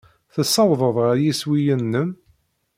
[0.33, 2.09] Tessawḍed ɣer yiswiyen-nnem?